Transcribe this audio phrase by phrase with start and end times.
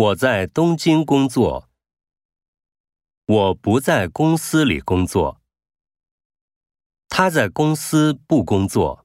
[0.00, 1.68] 我在东京工作。
[3.26, 5.42] 我不在公司里工作。
[7.10, 9.04] 他在公司不工作。